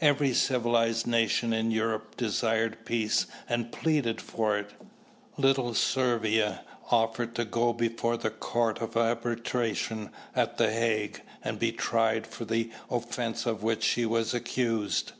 Every 0.00 0.32
civilized 0.32 1.08
nation 1.08 1.52
in 1.52 1.72
Europe 1.72 2.16
desired 2.16 2.84
peace 2.84 3.26
and 3.48 3.72
pleaded 3.72 4.20
for 4.20 4.56
it. 4.56 4.70
Little 5.36 5.74
Servia 5.74 6.62
offered 6.92 7.34
to 7.34 7.44
go 7.44 7.72
before 7.72 8.16
the 8.16 8.30
Court 8.30 8.80
of 8.80 8.96
Arbitration 8.96 10.10
at 10.36 10.56
The 10.56 10.70
Hague 10.70 11.20
and 11.42 11.58
be 11.58 11.72
tried 11.72 12.28
for 12.28 12.44
the 12.44 12.70
offense 12.92 13.44
of 13.44 13.64
which 13.64 13.82
she 13.82 14.06
was 14.06 14.32
accused. 14.34 15.14